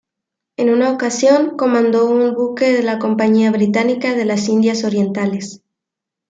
En 0.57 0.71
una 0.71 0.89
ocasión 0.91 1.55
comando 1.57 2.09
un 2.09 2.33
buque 2.33 2.71
de 2.73 2.81
la 2.81 2.97
Compañía 2.97 3.51
Británica 3.51 4.15
de 4.15 4.25
las 4.25 4.49
Indias 4.49 4.83
Orientales. 4.83 5.61